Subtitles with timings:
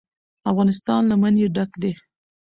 [0.51, 1.91] افغانستان له منی ډک دی.